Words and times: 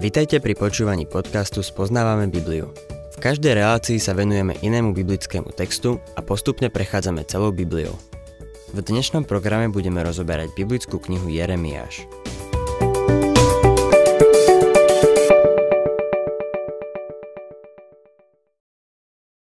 Vitajte 0.00 0.40
pri 0.40 0.56
počúvaní 0.56 1.04
podcastu 1.04 1.60
Spoznávame 1.60 2.24
Bibliu. 2.32 2.72
V 3.12 3.16
každej 3.20 3.52
relácii 3.52 4.00
sa 4.00 4.16
venujeme 4.16 4.56
inému 4.64 4.96
biblickému 4.96 5.52
textu 5.52 6.00
a 6.16 6.24
postupne 6.24 6.72
prechádzame 6.72 7.20
celou 7.28 7.52
Bibliou. 7.52 7.92
V 8.72 8.80
dnešnom 8.80 9.28
programe 9.28 9.68
budeme 9.68 10.00
rozoberať 10.00 10.56
biblickú 10.56 10.96
knihu 11.04 11.28
Jeremiáš. 11.28 12.08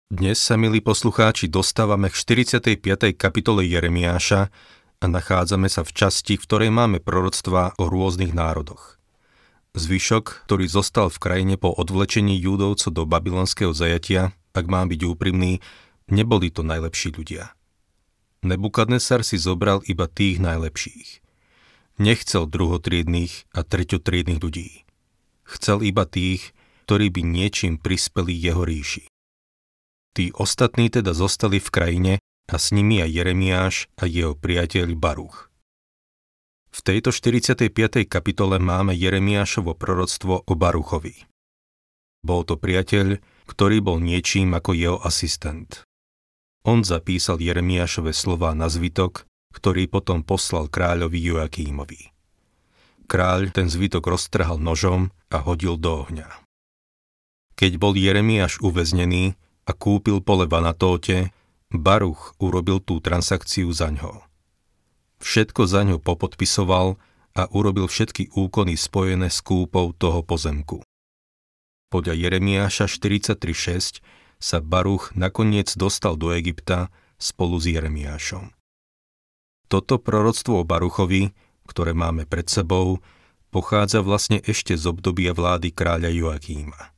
Dnes 0.09 0.41
sa, 0.41 0.57
milí 0.57 0.81
poslucháči, 0.81 1.45
dostávame 1.45 2.09
k 2.09 2.17
45. 2.17 3.13
kapitole 3.13 3.69
Jeremiáša 3.69 4.49
a 4.97 5.05
nachádzame 5.05 5.69
sa 5.69 5.85
v 5.85 5.93
časti, 5.93 6.41
v 6.41 6.43
ktorej 6.49 6.73
máme 6.73 6.97
proroctvá 6.97 7.77
o 7.77 7.85
rôznych 7.85 8.33
národoch. 8.33 8.98
Zvyšok, 9.79 10.43
ktorý 10.43 10.67
zostal 10.67 11.07
v 11.07 11.21
krajine 11.23 11.55
po 11.55 11.71
odvlečení 11.71 12.35
júdovcov 12.35 12.91
do 12.91 13.03
babylonského 13.07 13.71
zajatia, 13.71 14.35
ak 14.51 14.67
mám 14.67 14.91
byť 14.91 15.01
úprimný, 15.07 15.63
neboli 16.11 16.51
to 16.51 16.67
najlepší 16.67 17.15
ľudia. 17.15 17.55
Nebukadnesar 18.43 19.23
si 19.23 19.39
zobral 19.39 19.79
iba 19.87 20.11
tých 20.11 20.43
najlepších. 20.43 21.23
Nechcel 21.99 22.47
druhotriedných 22.47 23.51
a 23.55 23.63
treťotriedných 23.63 24.39
ľudí. 24.39 24.83
Chcel 25.43 25.83
iba 25.83 26.03
tých, 26.03 26.55
ktorí 26.87 27.11
by 27.11 27.21
niečím 27.23 27.75
prispeli 27.79 28.31
jeho 28.31 28.63
ríši. 28.63 29.07
Tí 30.15 30.31
ostatní 30.35 30.91
teda 30.91 31.15
zostali 31.15 31.59
v 31.63 31.69
krajine 31.71 32.13
a 32.51 32.55
s 32.55 32.71
nimi 32.75 32.99
aj 32.99 33.11
Jeremiáš 33.13 33.75
a 33.99 34.07
jeho 34.07 34.35
priateľ 34.35 34.95
Baruch. 34.95 35.48
V 36.69 36.79
tejto 36.85 37.09
45. 37.09 37.73
kapitole 38.05 38.61
máme 38.61 38.93
Jeremiášovo 38.93 39.73
proroctvo 39.73 40.45
o 40.45 40.53
Baruchovi. 40.53 41.25
Bol 42.21 42.45
to 42.45 42.61
priateľ, 42.61 43.17
ktorý 43.49 43.81
bol 43.81 43.97
niečím 43.97 44.53
ako 44.53 44.77
jeho 44.77 44.97
asistent. 45.01 45.81
On 46.61 46.85
zapísal 46.85 47.41
Jeremiášove 47.41 48.13
slova 48.13 48.53
na 48.53 48.69
zvitok, 48.69 49.25
ktorý 49.49 49.89
potom 49.89 50.21
poslal 50.21 50.69
kráľovi 50.69 51.17
Joakímovi. 51.17 52.13
Kráľ 53.09 53.49
ten 53.49 53.65
zvitok 53.65 54.05
roztrhal 54.05 54.61
nožom 54.61 55.09
a 55.33 55.41
hodil 55.41 55.73
do 55.73 56.05
ohňa. 56.05 56.29
Keď 57.57 57.81
bol 57.81 57.97
Jeremiáš 57.97 58.61
uväznený 58.61 59.33
a 59.65 59.71
kúpil 59.73 60.21
pole 60.21 60.45
v 60.45 60.53
Anatóte, 60.53 61.33
Baruch 61.73 62.37
urobil 62.37 62.77
tú 62.77 63.01
transakciu 63.01 63.73
za 63.73 63.89
ňo. 63.89 64.28
Všetko 65.19 65.67
za 65.67 65.83
ňo 65.83 65.99
popodpisoval 65.99 66.95
a 67.35 67.43
urobil 67.51 67.87
všetky 67.87 68.33
úkony 68.33 68.79
spojené 68.79 69.27
s 69.27 69.43
kúpou 69.43 69.91
toho 69.95 70.23
pozemku. 70.25 70.81
Podľa 71.89 72.15
Jeremiáša 72.15 72.85
43.6 72.87 74.03
sa 74.39 74.57
Baruch 74.63 75.11
nakoniec 75.19 75.75
dostal 75.75 76.15
do 76.15 76.31
Egypta 76.31 76.87
spolu 77.19 77.59
s 77.59 77.67
Jeremiášom. 77.67 78.55
Toto 79.69 80.01
proroctvo 80.01 80.63
o 80.63 80.67
Baruchovi, 80.67 81.35
ktoré 81.67 81.93
máme 81.93 82.25
pred 82.25 82.49
sebou, 82.49 83.03
pochádza 83.53 84.01
vlastne 84.01 84.41
ešte 84.41 84.73
z 84.73 84.89
obdobia 84.89 85.35
vlády 85.35 85.69
kráľa 85.69 86.09
Joakíma. 86.09 86.95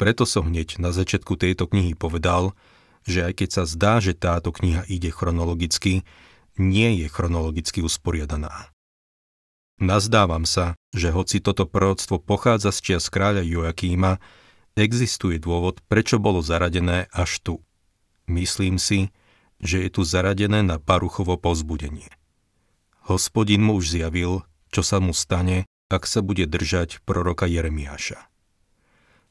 Preto 0.00 0.24
som 0.24 0.48
hneď 0.48 0.80
na 0.80 0.90
začiatku 0.94 1.36
tejto 1.36 1.68
knihy 1.68 1.92
povedal, 1.92 2.56
že 3.04 3.24
aj 3.28 3.44
keď 3.44 3.48
sa 3.52 3.64
zdá, 3.68 4.00
že 4.00 4.16
táto 4.16 4.50
kniha 4.50 4.88
ide 4.88 5.12
chronologicky, 5.12 6.02
nie 6.60 7.02
je 7.02 7.06
chronologicky 7.10 7.82
usporiadaná. 7.82 8.74
Nazdávam 9.82 10.46
sa, 10.46 10.78
že 10.94 11.10
hoci 11.10 11.42
toto 11.42 11.66
proroctvo 11.66 12.22
pochádza 12.22 12.70
z 12.70 12.78
čias 12.80 13.10
kráľa 13.10 13.42
Joakíma, 13.42 14.22
existuje 14.78 15.42
dôvod, 15.42 15.82
prečo 15.90 16.22
bolo 16.22 16.38
zaradené 16.42 17.10
až 17.10 17.42
tu. 17.42 17.54
Myslím 18.30 18.78
si, 18.78 19.10
že 19.58 19.82
je 19.82 19.90
tu 19.90 20.02
zaradené 20.06 20.62
na 20.62 20.78
Baruchovo 20.78 21.34
pozbudenie. 21.38 22.10
Hospodin 23.04 23.60
mu 23.66 23.76
už 23.78 23.98
zjavil, 23.98 24.46
čo 24.70 24.82
sa 24.86 25.02
mu 25.02 25.12
stane, 25.12 25.66
ak 25.92 26.08
sa 26.08 26.24
bude 26.24 26.48
držať 26.48 27.04
proroka 27.04 27.44
Jeremiáša. 27.44 28.30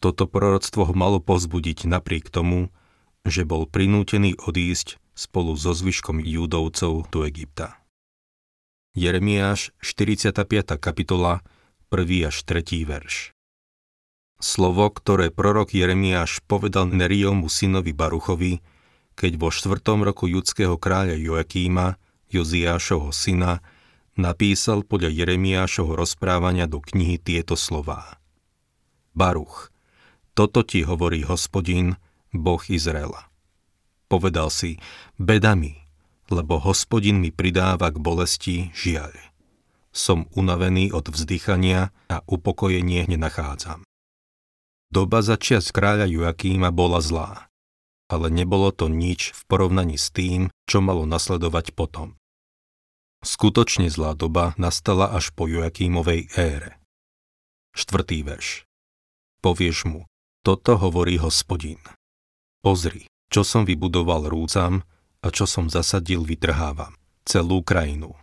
Toto 0.03 0.27
proroctvo 0.27 0.91
ho 0.91 0.93
malo 0.93 1.23
pozbudiť 1.23 1.87
napriek 1.87 2.27
tomu, 2.27 2.67
že 3.23 3.47
bol 3.47 3.63
prinútený 3.63 4.35
odísť 4.35 4.99
spolu 5.13 5.57
so 5.57 5.73
zvyškom 5.73 6.21
júdovcov 6.21 7.09
do 7.09 7.25
Egypta. 7.25 7.81
Jeremiáš, 8.93 9.73
45. 9.81 10.77
kapitola, 10.77 11.41
1. 11.89 12.29
až 12.29 12.45
3. 12.45 12.85
verš. 12.85 13.33
Slovo, 14.37 14.85
ktoré 14.93 15.33
prorok 15.33 15.73
Jeremiáš 15.73 16.45
povedal 16.45 16.93
Neriomu 16.93 17.49
synovi 17.49 17.89
Baruchovi, 17.89 18.61
keď 19.17 19.31
vo 19.41 19.49
štvrtom 19.49 20.05
roku 20.05 20.29
judského 20.29 20.77
kráľa 20.77 21.17
Joakíma, 21.17 21.97
Joziášovho 22.29 23.09
syna, 23.09 23.65
napísal 24.13 24.85
podľa 24.85 25.09
Jeremiášovho 25.09 25.97
rozprávania 25.97 26.69
do 26.69 26.81
knihy 26.81 27.17
tieto 27.17 27.57
slová. 27.57 28.21
Baruch, 29.17 29.73
toto 30.37 30.61
ti 30.61 30.85
hovorí 30.85 31.25
hospodin, 31.25 31.97
Boh 32.29 32.61
Izraela. 32.69 33.32
Povedal 34.13 34.53
si, 34.53 34.77
bedami, 35.17 35.73
lebo 36.29 36.61
hospodin 36.61 37.17
mi 37.17 37.33
pridáva 37.33 37.89
k 37.89 37.97
bolesti 37.97 38.69
žiaľ. 38.77 39.09
Som 39.89 40.29
unavený 40.37 40.93
od 40.93 41.09
vzdychania 41.09 41.89
a 42.13 42.21
upokojenie 42.29 43.09
nenachádzam. 43.09 43.81
Doba 44.93 45.25
začias 45.25 45.73
kráľa 45.73 46.05
Joakíma 46.05 46.69
bola 46.69 47.01
zlá, 47.01 47.49
ale 48.05 48.29
nebolo 48.29 48.69
to 48.69 48.85
nič 48.85 49.33
v 49.33 49.41
porovnaní 49.49 49.97
s 49.97 50.13
tým, 50.13 50.53
čo 50.69 50.85
malo 50.85 51.09
nasledovať 51.09 51.73
potom. 51.73 52.13
Skutočne 53.25 53.89
zlá 53.89 54.13
doba 54.13 54.53
nastala 54.61 55.09
až 55.09 55.33
po 55.33 55.49
Joakímovej 55.49 56.29
ére. 56.37 56.77
Štvrtý 57.73 58.21
verš. 58.21 58.69
Povieš 59.41 59.89
mu, 59.89 60.05
toto 60.45 60.77
hovorí 60.77 61.17
hospodin. 61.17 61.81
Pozri, 62.61 63.09
čo 63.33 63.41
som 63.41 63.65
vybudoval 63.65 64.29
rúcam 64.29 64.85
a 65.25 65.27
čo 65.33 65.49
som 65.49 65.65
zasadil 65.65 66.21
vytrhávam. 66.21 66.93
Celú 67.25 67.65
krajinu. 67.65 68.13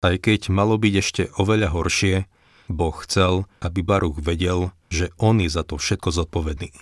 Aj 0.00 0.16
keď 0.16 0.48
malo 0.48 0.80
byť 0.80 0.94
ešte 0.96 1.22
oveľa 1.36 1.76
horšie, 1.76 2.24
Boh 2.72 2.96
chcel, 3.04 3.44
aby 3.60 3.84
Baruch 3.84 4.16
vedel, 4.24 4.72
že 4.88 5.12
on 5.20 5.44
je 5.44 5.52
za 5.52 5.68
to 5.68 5.76
všetko 5.76 6.16
zodpovedný. 6.16 6.72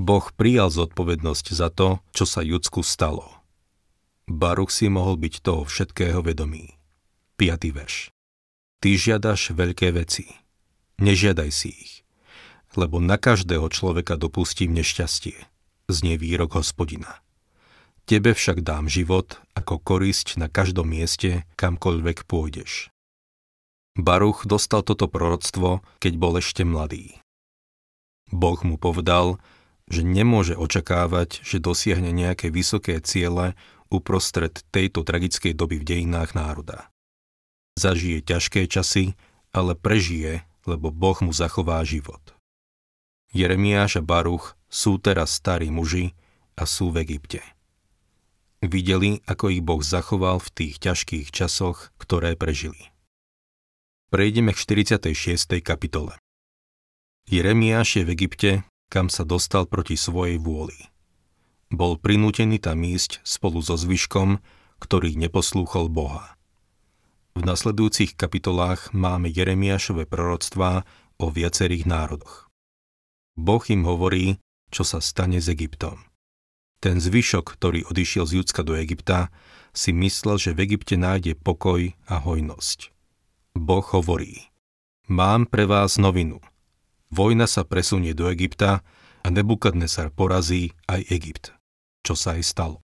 Boh 0.00 0.24
prijal 0.32 0.72
zodpovednosť 0.72 1.46
za 1.52 1.68
to, 1.68 2.00
čo 2.16 2.24
sa 2.24 2.40
Judsku 2.40 2.80
stalo. 2.80 3.28
Baruch 4.24 4.72
si 4.72 4.88
mohol 4.88 5.20
byť 5.20 5.44
toho 5.44 5.68
všetkého 5.68 6.24
vedomý. 6.24 6.72
5. 7.36 7.76
verš. 7.76 8.08
Ty 8.80 8.88
žiadaš 8.96 9.52
veľké 9.52 9.92
veci. 9.92 10.24
Nežiadaj 11.02 11.50
si 11.52 11.68
ich, 11.74 11.94
lebo 12.78 13.02
na 13.02 13.20
každého 13.20 13.68
človeka 13.68 14.16
dopustím 14.16 14.72
nešťastie 14.78 15.51
znie 15.92 16.16
výrok 16.16 16.56
hospodina. 16.58 17.20
Tebe 18.02 18.34
však 18.34 18.66
dám 18.66 18.90
život 18.90 19.38
ako 19.54 19.78
korisť 19.78 20.40
na 20.40 20.50
každom 20.50 20.90
mieste, 20.90 21.46
kamkoľvek 21.54 22.26
pôjdeš. 22.26 22.90
Baruch 23.94 24.48
dostal 24.48 24.82
toto 24.82 25.06
proroctvo, 25.06 25.84
keď 26.00 26.12
bol 26.16 26.40
ešte 26.40 26.64
mladý. 26.64 27.20
Boh 28.32 28.56
mu 28.64 28.80
povedal, 28.80 29.36
že 29.84 30.00
nemôže 30.00 30.56
očakávať, 30.56 31.44
že 31.44 31.60
dosiahne 31.60 32.10
nejaké 32.10 32.48
vysoké 32.48 32.96
ciele 33.04 33.52
uprostred 33.92 34.64
tejto 34.72 35.04
tragickej 35.04 35.52
doby 35.52 35.76
v 35.76 35.84
dejinách 35.84 36.32
národa. 36.32 36.88
Zažije 37.76 38.24
ťažké 38.24 38.64
časy, 38.64 39.12
ale 39.52 39.76
prežije, 39.76 40.48
lebo 40.64 40.88
Boh 40.88 41.20
mu 41.20 41.36
zachová 41.36 41.84
život. 41.84 42.20
Jeremiáš 43.36 44.00
a 44.00 44.02
Baruch 44.04 44.56
sú 44.72 44.96
teraz 44.96 45.36
starí 45.36 45.68
muži 45.68 46.16
a 46.56 46.64
sú 46.64 46.88
v 46.88 47.04
Egypte. 47.04 47.44
Videli, 48.64 49.20
ako 49.28 49.52
ich 49.52 49.60
Boh 49.60 49.84
zachoval 49.84 50.40
v 50.40 50.48
tých 50.56 50.74
ťažkých 50.80 51.28
časoch, 51.28 51.92
ktoré 52.00 52.38
prežili. 52.40 52.88
Prejdeme 54.08 54.56
k 54.56 54.58
46. 54.80 55.60
kapitole. 55.60 56.16
Jeremiáš 57.28 58.00
je 58.00 58.02
v 58.08 58.12
Egypte, 58.16 58.50
kam 58.88 59.12
sa 59.12 59.28
dostal 59.28 59.68
proti 59.68 60.00
svojej 60.00 60.40
vôli. 60.40 60.76
Bol 61.72 61.96
prinútený 61.96 62.60
tam 62.60 62.84
ísť 62.84 63.24
spolu 63.24 63.64
so 63.64 63.76
zvyškom, 63.76 64.40
ktorý 64.78 65.16
neposlúchol 65.16 65.88
Boha. 65.88 66.36
V 67.32 67.40
nasledujúcich 67.48 68.12
kapitolách 68.12 68.92
máme 68.92 69.32
Jeremiášové 69.32 70.04
proroctvá 70.04 70.84
o 71.16 71.32
viacerých 71.32 71.88
národoch. 71.88 72.52
Boh 73.40 73.64
im 73.72 73.88
hovorí, 73.88 74.36
čo 74.72 74.82
sa 74.82 75.04
stane 75.04 75.38
s 75.38 75.52
Egyptom. 75.52 76.00
Ten 76.82 76.98
zvyšok, 76.98 77.54
ktorý 77.54 77.86
odišiel 77.86 78.26
z 78.26 78.42
Judska 78.42 78.66
do 78.66 78.74
Egypta, 78.74 79.30
si 79.70 79.94
myslel, 79.94 80.40
že 80.40 80.50
v 80.56 80.66
Egypte 80.66 80.98
nájde 80.98 81.38
pokoj 81.38 81.94
a 82.10 82.18
hojnosť. 82.18 82.90
Boh 83.54 83.84
hovorí, 83.94 84.50
Mám 85.06 85.52
pre 85.52 85.68
vás 85.68 86.00
novinu. 86.00 86.40
Vojna 87.12 87.44
sa 87.44 87.68
presunie 87.68 88.16
do 88.16 88.32
Egypta 88.32 88.80
a 89.20 89.26
Nebukadnesar 89.28 90.08
porazí 90.08 90.72
aj 90.88 91.04
Egypt, 91.12 91.44
čo 92.00 92.16
sa 92.16 92.40
aj 92.40 92.42
stalo. 92.42 92.78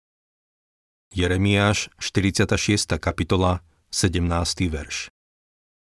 Jeremiáš, 1.14 1.94
46. 2.02 2.98
kapitola, 2.98 3.62
17. 3.94 4.26
verš. 4.68 5.14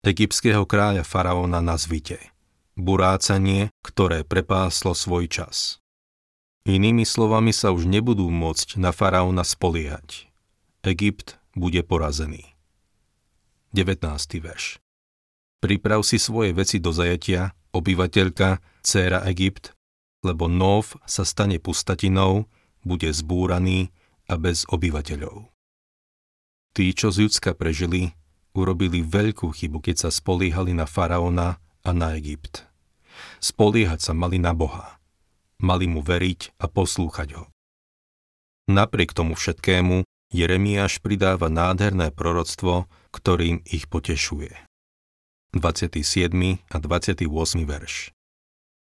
Egyptského 0.00 0.64
kráľa 0.64 1.04
faraóna 1.04 1.60
nazvite. 1.60 2.32
Burácanie, 2.78 3.68
ktoré 3.84 4.24
prepáslo 4.24 4.96
svoj 4.96 5.28
čas. 5.28 5.79
Inými 6.70 7.02
slovami 7.02 7.50
sa 7.50 7.74
už 7.74 7.90
nebudú 7.90 8.30
môcť 8.30 8.78
na 8.78 8.94
faraóna 8.94 9.42
spoliehať. 9.42 10.30
Egypt 10.86 11.42
bude 11.58 11.82
porazený. 11.82 12.54
19. 13.74 14.06
verš. 14.38 14.78
Priprav 15.58 16.06
si 16.06 16.22
svoje 16.22 16.54
veci 16.54 16.78
do 16.78 16.94
zajatia, 16.94 17.58
obyvateľka, 17.74 18.62
dcéra 18.86 19.26
Egypt, 19.34 19.74
lebo 20.22 20.46
Nov 20.46 20.94
sa 21.10 21.26
stane 21.26 21.58
pustatinou, 21.58 22.46
bude 22.86 23.10
zbúraný 23.10 23.90
a 24.30 24.38
bez 24.38 24.62
obyvateľov. 24.70 25.50
Tí, 26.70 26.94
čo 26.94 27.10
z 27.10 27.26
Judska 27.26 27.58
prežili, 27.58 28.14
urobili 28.54 29.02
veľkú 29.02 29.50
chybu, 29.50 29.82
keď 29.82 30.06
sa 30.06 30.10
spoliehali 30.14 30.70
na 30.70 30.86
faraóna 30.86 31.58
a 31.82 31.90
na 31.90 32.14
Egypt. 32.14 32.62
Spoliehať 33.42 34.06
sa 34.06 34.12
mali 34.14 34.38
na 34.38 34.54
Boha. 34.54 34.99
Mali 35.60 35.86
mu 35.86 36.00
veriť 36.00 36.56
a 36.56 36.66
poslúchať 36.66 37.36
ho. 37.36 37.44
Napriek 38.70 39.12
tomu 39.12 39.36
všetkému 39.36 40.08
Jeremiáš 40.30 41.02
pridáva 41.02 41.50
nádherné 41.50 42.14
proroctvo, 42.14 42.86
ktorým 43.10 43.60
ich 43.66 43.90
potešuje. 43.90 44.54
27. 45.52 46.30
a 46.70 46.76
28. 46.78 47.26
verš. 47.66 48.14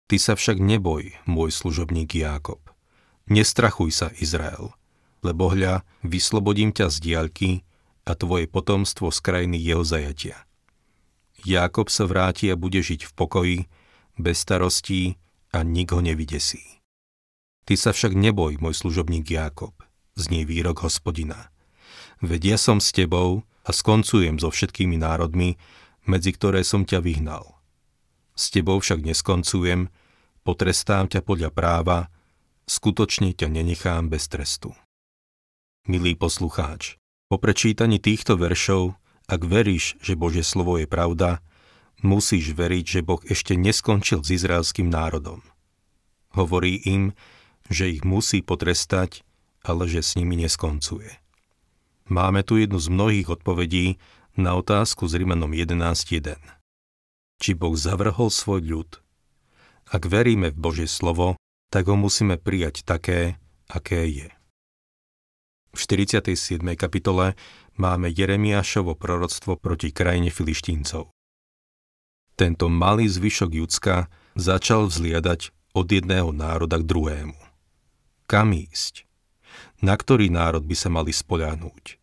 Ty 0.08 0.18
sa 0.22 0.34
však 0.40 0.64
neboj, 0.64 1.12
môj 1.28 1.50
služobník 1.52 2.16
Jákob. 2.16 2.64
Nestrachuj 3.28 3.92
sa, 3.92 4.08
Izrael, 4.16 4.72
lebo 5.26 5.52
hľa, 5.52 5.84
vyslobodím 6.06 6.72
ťa 6.72 6.88
z 6.94 6.98
diaľky 7.02 7.50
a 8.08 8.16
tvoje 8.16 8.48
potomstvo 8.48 9.12
z 9.12 9.20
krajiny 9.20 9.58
jeho 9.60 9.84
zajatia. 9.84 10.46
Jákob 11.44 11.92
sa 11.92 12.08
vráti 12.08 12.48
a 12.48 12.56
bude 12.56 12.80
žiť 12.80 13.10
v 13.10 13.12
pokoji, 13.12 13.60
bez 14.16 14.40
starostí 14.40 15.20
a 15.56 15.64
nik 15.64 15.96
ho 15.96 16.04
nevydesí. 16.04 16.84
Ty 17.64 17.74
sa 17.80 17.96
však 17.96 18.12
neboj, 18.12 18.60
môj 18.60 18.76
služobník 18.76 19.32
Jákob, 19.32 19.74
znie 20.20 20.44
výrok 20.44 20.84
hospodina. 20.84 21.50
Veď 22.20 22.56
ja 22.56 22.58
som 22.60 22.84
s 22.84 22.92
tebou 22.92 23.48
a 23.64 23.72
skoncujem 23.72 24.38
so 24.38 24.52
všetkými 24.52 25.00
národmi, 25.00 25.56
medzi 26.06 26.36
ktoré 26.36 26.62
som 26.62 26.84
ťa 26.86 27.02
vyhnal. 27.02 27.58
S 28.36 28.52
tebou 28.52 28.78
však 28.84 29.02
neskoncujem, 29.02 29.90
potrestám 30.46 31.10
ťa 31.10 31.24
podľa 31.24 31.50
práva, 31.50 32.14
skutočne 32.70 33.34
ťa 33.34 33.48
nenechám 33.50 34.12
bez 34.12 34.30
trestu. 34.30 34.76
Milý 35.90 36.14
poslucháč, 36.20 37.00
po 37.32 37.42
prečítaní 37.42 37.98
týchto 37.98 38.38
veršov, 38.38 38.94
ak 39.26 39.42
veríš, 39.42 39.98
že 40.04 40.14
Božie 40.14 40.46
slovo 40.46 40.78
je 40.78 40.86
pravda, 40.86 41.42
musíš 42.02 42.52
veriť, 42.58 42.86
že 42.86 43.06
Boh 43.06 43.22
ešte 43.28 43.56
neskončil 43.56 44.24
s 44.26 44.34
izraelským 44.34 44.90
národom. 44.92 45.46
Hovorí 46.36 46.82
im, 46.84 47.16
že 47.72 47.90
ich 47.90 48.04
musí 48.04 48.44
potrestať, 48.44 49.24
ale 49.64 49.88
že 49.88 50.04
s 50.04 50.20
nimi 50.20 50.36
neskoncuje. 50.36 51.10
Máme 52.06 52.46
tu 52.46 52.62
jednu 52.62 52.78
z 52.78 52.88
mnohých 52.92 53.28
odpovedí, 53.34 53.98
na 54.36 54.60
otázku 54.60 55.08
s 55.08 55.16
Rimanom 55.16 55.56
11.1. 55.56 56.36
Či 57.40 57.52
Boh 57.56 57.76
zavrhol 57.76 58.28
svoj 58.28 58.62
ľud? 58.68 58.90
Ak 59.88 60.04
veríme 60.12 60.52
v 60.52 60.60
Božie 60.60 60.92
slovo, 60.92 61.40
tak 61.72 61.88
ho 61.88 61.96
musíme 61.96 62.36
prijať 62.36 62.84
také, 62.84 63.40
aké 63.72 64.08
je. 64.12 64.30
V 65.72 65.78
47. 65.80 66.60
kapitole 66.76 67.36
máme 67.76 68.08
Jeremiášovo 68.12 68.96
proroctvo 68.96 69.60
proti 69.60 69.92
krajine 69.92 70.32
filištíncov. 70.32 71.15
Tento 72.36 72.68
malý 72.68 73.08
zvyšok 73.08 73.52
Judska 73.56 74.12
začal 74.36 74.92
vzliadať 74.92 75.56
od 75.72 75.88
jedného 75.88 76.36
národa 76.36 76.80
k 76.80 76.88
druhému. 76.88 77.40
Kam 78.28 78.52
ísť? 78.52 79.08
Na 79.80 79.96
ktorý 79.96 80.28
národ 80.28 80.68
by 80.68 80.76
sa 80.76 80.92
mali 80.92 81.16
spoľahnúť? 81.16 81.96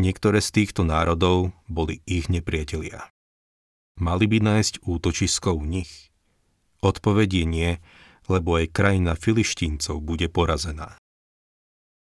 Niektoré 0.00 0.40
z 0.40 0.50
týchto 0.56 0.88
národov 0.88 1.52
boli 1.68 2.00
ich 2.08 2.32
nepriatelia. 2.32 3.12
Mali 4.00 4.24
by 4.24 4.40
nájsť 4.40 4.88
útočisko 4.88 5.52
u 5.52 5.64
nich? 5.68 6.08
Odpovedie 6.80 7.44
nie, 7.44 7.76
lebo 8.32 8.56
aj 8.56 8.72
krajina 8.72 9.12
filištíncov 9.12 10.00
bude 10.00 10.32
porazená. 10.32 10.96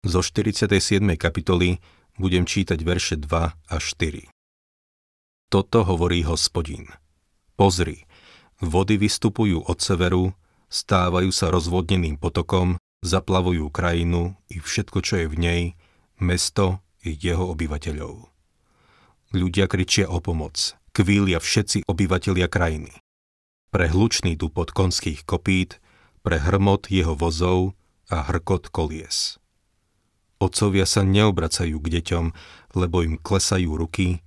Zo 0.05 0.21
47. 0.21 1.01
kapitoly 1.17 1.81
budem 2.21 2.45
čítať 2.45 2.77
verše 2.85 3.17
2 3.17 3.73
až 3.73 3.83
4. 3.97 4.29
Toto 5.49 5.81
hovorí 5.81 6.21
hospodin. 6.21 6.85
Pozri, 7.59 8.07
vody 8.63 8.95
vystupujú 8.95 9.67
od 9.67 9.83
severu, 9.83 10.31
stávajú 10.71 11.27
sa 11.27 11.51
rozvodneným 11.51 12.15
potokom, 12.15 12.79
zaplavujú 13.03 13.67
krajinu 13.67 14.39
i 14.47 14.63
všetko, 14.63 15.03
čo 15.03 15.13
je 15.19 15.27
v 15.27 15.35
nej, 15.35 15.61
mesto 16.23 16.79
i 17.03 17.11
jeho 17.11 17.51
obyvateľov. 17.51 18.31
Ľudia 19.35 19.67
kričia 19.67 20.07
o 20.07 20.23
pomoc, 20.23 20.79
kvília 20.95 21.43
všetci 21.43 21.83
obyvatelia 21.83 22.47
krajiny. 22.47 22.95
Pre 23.75 23.91
hlučný 23.91 24.39
dupot 24.39 24.71
konských 24.71 25.27
kopít, 25.27 25.83
pre 26.23 26.39
hrmot 26.39 26.87
jeho 26.87 27.11
vozov 27.11 27.75
a 28.07 28.23
hrkot 28.23 28.71
kolies. 28.71 29.35
Otcovia 30.39 30.87
sa 30.87 31.03
neobracajú 31.03 31.75
k 31.83 31.87
deťom, 31.99 32.25
lebo 32.79 33.03
im 33.03 33.19
klesajú 33.19 33.75
ruky, 33.75 34.23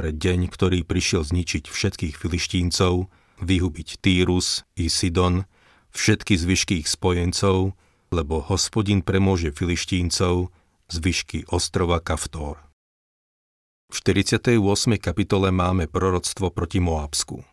pre 0.00 0.16
deň, 0.16 0.48
ktorý 0.48 0.80
prišiel 0.80 1.28
zničiť 1.28 1.68
všetkých 1.68 2.16
filištíncov, 2.16 3.12
vyhubiť 3.44 4.00
Týrus 4.00 4.64
i 4.80 4.88
Sidon, 4.88 5.44
všetky 5.92 6.40
zvyšky 6.40 6.80
ich 6.80 6.88
spojencov, 6.88 7.76
lebo 8.08 8.40
hospodin 8.48 9.04
premôže 9.04 9.52
filištíncov 9.52 10.48
zvyšky 10.88 11.52
ostrova 11.52 12.00
Kaftor. 12.00 12.64
V 13.92 14.00
48. 14.00 14.56
kapitole 14.96 15.52
máme 15.52 15.84
proroctvo 15.84 16.48
proti 16.48 16.80
Moabsku. 16.80 17.44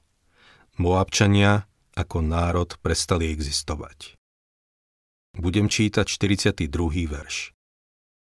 Moabčania 0.80 1.68
ako 2.00 2.24
národ 2.24 2.80
prestali 2.80 3.28
existovať. 3.28 4.16
Budem 5.36 5.68
čítať 5.68 6.08
42. 6.08 6.64
verš. 7.12 7.52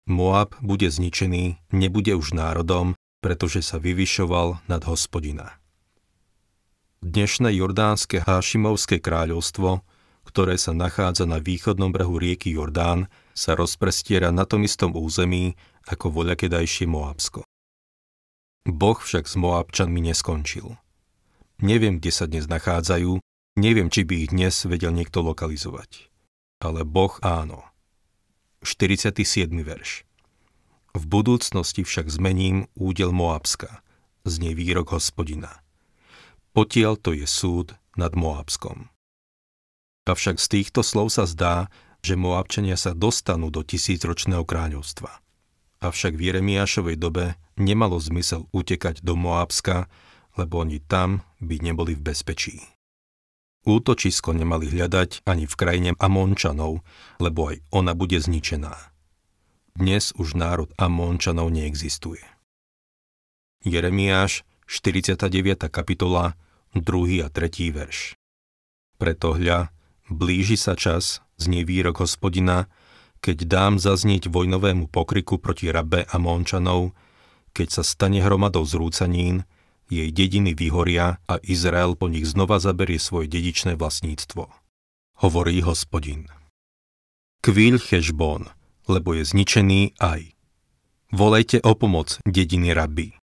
Moab 0.09 0.57
bude 0.65 0.89
zničený, 0.89 1.61
nebude 1.77 2.17
už 2.17 2.33
národom, 2.33 2.97
pretože 3.19 3.67
sa 3.67 3.83
vyvyšoval 3.83 4.63
nad 4.71 4.83
hospodina. 4.87 5.59
Dnešné 6.99 7.55
jordánske 7.55 8.23
Hášimovské 8.27 8.99
kráľovstvo, 8.99 9.87
ktoré 10.27 10.59
sa 10.59 10.75
nachádza 10.75 11.25
na 11.25 11.39
východnom 11.39 11.95
brehu 11.95 12.19
rieky 12.19 12.53
Jordán, 12.59 13.07
sa 13.33 13.55
rozprestiera 13.55 14.35
na 14.35 14.45
tom 14.45 14.67
istom 14.67 14.93
území 14.93 15.55
ako 15.87 16.11
voľakedajšie 16.11 16.91
Moabsko. 16.91 17.47
Boh 18.69 18.99
však 18.99 19.25
s 19.25 19.35
Moabčanmi 19.39 20.03
neskončil. 20.11 20.77
Neviem, 21.63 22.03
kde 22.03 22.13
sa 22.13 22.27
dnes 22.29 22.51
nachádzajú, 22.51 23.23
neviem, 23.57 23.89
či 23.89 24.05
by 24.05 24.15
ich 24.27 24.31
dnes 24.35 24.55
vedel 24.69 24.93
niekto 24.93 25.25
lokalizovať. 25.25 26.11
Ale 26.59 26.83
Boh 26.83 27.15
áno. 27.23 27.63
47. 28.67 29.23
verš. 29.63 30.08
V 30.99 31.07
budúcnosti 31.07 31.87
však 31.87 32.11
zmením 32.11 32.67
údel 32.75 33.15
Moabska, 33.15 33.87
znie 34.27 34.51
výrok 34.51 34.99
hospodina. 34.99 35.63
Potiaľ 36.59 36.99
to 36.99 37.15
je 37.15 37.23
súd 37.23 37.79
nad 37.95 38.19
Moabskom. 38.19 38.91
Avšak 40.11 40.43
z 40.43 40.47
týchto 40.59 40.83
slov 40.83 41.15
sa 41.15 41.23
zdá, 41.23 41.71
že 42.03 42.19
Moabčania 42.19 42.75
sa 42.75 42.99
dostanú 42.99 43.47
do 43.55 43.63
tisícročného 43.63 44.43
kráľovstva. 44.43 45.23
Avšak 45.79 46.19
v 46.19 46.35
Jeremiášovej 46.35 46.99
dobe 46.99 47.39
nemalo 47.55 48.03
zmysel 48.03 48.51
utekať 48.51 49.07
do 49.07 49.15
Moabska, 49.15 49.87
lebo 50.35 50.67
oni 50.67 50.83
tam 50.83 51.23
by 51.39 51.63
neboli 51.63 51.95
v 51.95 52.11
bezpečí. 52.11 52.59
Útočisko 53.63 54.35
nemali 54.35 54.67
hľadať 54.67 55.23
ani 55.31 55.47
v 55.47 55.55
krajine 55.55 55.91
Amončanov, 56.03 56.83
lebo 57.23 57.55
aj 57.55 57.63
ona 57.71 57.95
bude 57.95 58.19
zničená. 58.19 58.88
Dnes 59.79 60.11
už 60.19 60.35
národ 60.35 60.75
Amončanov 60.75 61.55
neexistuje. 61.55 62.27
Jeremiáš, 63.63 64.43
49. 64.67 65.71
kapitola, 65.71 66.35
2. 66.75 67.23
a 67.23 67.31
3. 67.31 67.71
verš. 67.71 68.19
Preto 68.99 69.39
hľa, 69.39 69.71
blíži 70.11 70.59
sa 70.59 70.75
čas, 70.75 71.23
znie 71.39 71.63
výrok 71.63 72.03
hospodina, 72.03 72.67
keď 73.23 73.47
dám 73.47 73.75
zaznieť 73.79 74.27
vojnovému 74.27 74.91
pokriku 74.91 75.39
proti 75.39 75.71
Rabe 75.71 76.11
a 76.11 76.17
Mončanov, 76.19 76.99
keď 77.55 77.79
sa 77.79 77.87
stane 77.87 78.19
hromadou 78.19 78.67
zrúcanín, 78.67 79.47
jej 79.87 80.11
dediny 80.11 80.59
vyhoria 80.59 81.23
a 81.31 81.39
Izrael 81.47 81.95
po 81.95 82.11
nich 82.11 82.27
znova 82.27 82.59
zaberie 82.59 82.99
svoje 82.99 83.31
dedičné 83.31 83.79
vlastníctvo. 83.79 84.43
Hovorí 85.23 85.63
hospodin. 85.63 86.27
Kvíľ 87.47 87.79
Chešbón, 87.79 88.58
lebo 88.89 89.15
je 89.15 89.29
zničený 89.29 90.01
aj. 90.01 90.33
Volejte 91.13 91.61
o 91.63 91.77
pomoc, 91.77 92.21
dediny 92.25 92.73
rabby. 92.73 93.17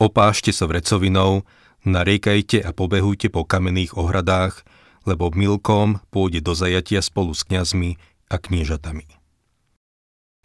Opášte 0.00 0.52
sa 0.52 0.68
vrecovinou, 0.68 1.44
nariekajte 1.84 2.64
a 2.64 2.72
pobehujte 2.72 3.28
po 3.28 3.44
kamenných 3.44 3.96
ohradách, 3.96 4.64
lebo 5.08 5.32
Milkom 5.32 6.00
pôjde 6.12 6.44
do 6.44 6.52
zajatia 6.52 7.00
spolu 7.00 7.32
s 7.32 7.44
kňazmi 7.44 7.96
a 8.28 8.36
kniežatami. 8.36 9.08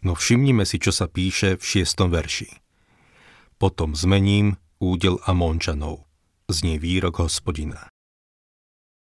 No 0.03 0.15
všimnime 0.19 0.67
si, 0.67 0.83
čo 0.83 0.91
sa 0.91 1.07
píše 1.07 1.55
v 1.55 1.63
šiestom 1.63 2.11
verši. 2.11 2.51
Potom 3.55 3.95
zmením 3.95 4.59
údel 4.83 5.19
Amónčanov, 5.23 6.03
znie 6.51 6.75
výrok 6.75 7.23
hospodina. 7.23 7.87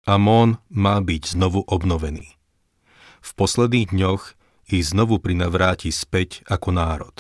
Amón 0.06 0.58
má 0.70 0.98
byť 0.98 1.38
znovu 1.38 1.62
obnovený. 1.66 2.38
V 3.22 3.30
posledných 3.38 3.94
dňoch 3.94 4.34
ich 4.72 4.88
znovu 4.88 5.20
prinavráti 5.20 5.92
späť 5.92 6.48
ako 6.48 6.70
národ. 6.72 7.16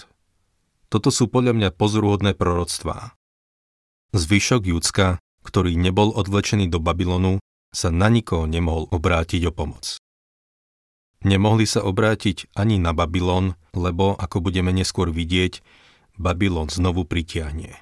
Toto 0.91 1.07
sú 1.11 1.27
podľa 1.31 1.55
mňa 1.55 1.69
pozoruhodné 1.75 2.35
proroctvá. 2.35 3.15
Zvyšok 4.11 4.67
Judska, 4.67 5.23
ktorý 5.47 5.79
nebol 5.79 6.11
odvlečený 6.11 6.67
do 6.67 6.83
Babylonu, 6.83 7.39
sa 7.71 7.87
na 7.87 8.11
nikoho 8.11 8.47
nemohol 8.47 8.91
obrátiť 8.91 9.47
o 9.47 9.51
pomoc. 9.55 9.95
Nemohli 11.23 11.63
sa 11.63 11.85
obrátiť 11.85 12.51
ani 12.57 12.81
na 12.81 12.91
Babylon, 12.91 13.55
lebo, 13.71 14.17
ako 14.17 14.41
budeme 14.43 14.73
neskôr 14.75 15.13
vidieť, 15.13 15.63
Babylon 16.19 16.67
znovu 16.67 17.07
pritiahne. 17.07 17.77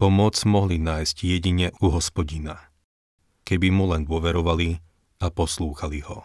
Pomoc 0.00 0.40
mohli 0.48 0.80
nájsť 0.80 1.16
jedine 1.20 1.76
u 1.84 1.92
hospodina, 1.92 2.72
keby 3.44 3.68
mu 3.68 3.92
len 3.92 4.08
dôverovali 4.08 4.80
a 5.20 5.28
poslúchali 5.28 6.00
ho. 6.08 6.24